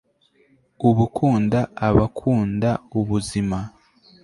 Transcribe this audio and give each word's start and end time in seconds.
ubukunda, 0.89 1.59
aba 1.87 2.05
akunda 2.09 2.69
ubuzima 2.99 3.57